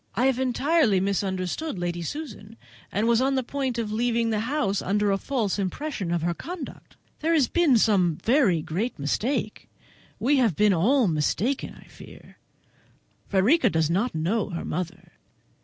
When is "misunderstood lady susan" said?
0.99-2.57